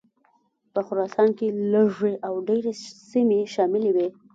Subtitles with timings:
[0.73, 2.73] په خراسان کې لږې او ډېرې
[3.11, 4.07] سیمې شاملي وې.